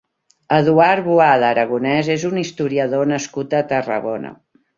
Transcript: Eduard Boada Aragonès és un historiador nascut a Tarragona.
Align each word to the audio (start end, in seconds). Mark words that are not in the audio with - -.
Eduard 0.55 1.03
Boada 1.07 1.47
Aragonès 1.55 2.09
és 2.15 2.25
un 2.31 2.41
historiador 2.45 3.13
nascut 3.13 3.55
a 3.61 3.61
Tarragona. 3.75 4.35